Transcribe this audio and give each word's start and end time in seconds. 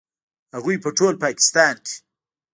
هغوی 0.55 0.75
په 0.83 0.89
ټول 0.97 1.13
پاکستان 1.23 1.75
کې 1.85 1.95